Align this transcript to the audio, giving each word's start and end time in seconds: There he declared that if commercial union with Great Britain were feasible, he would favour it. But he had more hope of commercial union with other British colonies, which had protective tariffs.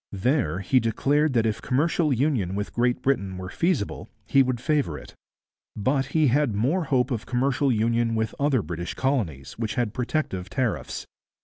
There 0.17 0.61
he 0.61 0.79
declared 0.79 1.33
that 1.33 1.45
if 1.45 1.61
commercial 1.61 2.11
union 2.11 2.55
with 2.55 2.73
Great 2.73 3.03
Britain 3.03 3.37
were 3.37 3.51
feasible, 3.51 4.09
he 4.25 4.41
would 4.41 4.59
favour 4.59 4.97
it. 4.97 5.13
But 5.75 6.07
he 6.07 6.25
had 6.29 6.55
more 6.55 6.85
hope 6.85 7.11
of 7.11 7.27
commercial 7.27 7.71
union 7.71 8.15
with 8.15 8.33
other 8.39 8.63
British 8.63 8.95
colonies, 8.95 9.59
which 9.59 9.75
had 9.75 9.93
protective 9.93 10.49
tariffs. 10.49 11.05